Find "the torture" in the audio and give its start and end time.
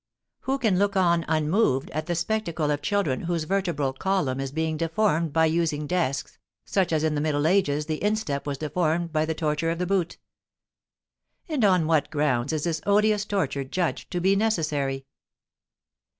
9.25-9.69